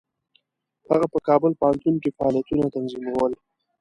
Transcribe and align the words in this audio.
هغه 0.89 1.05
په 1.13 1.19
کابل 1.27 1.51
پوهنتون 1.59 1.95
کې 2.03 2.15
فعالیتونه 2.17 2.63
تنظیمول. 2.75 3.31